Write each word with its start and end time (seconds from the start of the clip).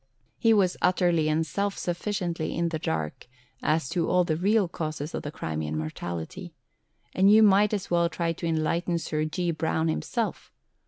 He 0.39 0.51
was 0.51 0.77
utterly 0.81 1.29
and 1.29 1.45
self 1.45 1.77
sufficiently 1.77 2.55
in 2.55 2.69
the 2.69 2.79
dark 2.79 3.27
as 3.61 3.87
to 3.89 4.09
all 4.09 4.23
the 4.23 4.35
real 4.35 4.67
causes 4.67 5.13
of 5.13 5.21
the 5.21 5.31
Crimean 5.31 5.77
Mortality. 5.77 6.55
And 7.13 7.31
you 7.31 7.43
might 7.43 7.71
as 7.71 7.91
well 7.91 8.09
try 8.09 8.33
to 8.33 8.47
enlighten 8.47 8.97
Sir 8.97 9.25
G. 9.25 9.51
Brown 9.51 9.89
himself. 9.89 10.51